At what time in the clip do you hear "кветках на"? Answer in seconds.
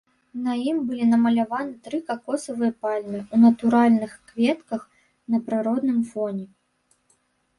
4.31-5.43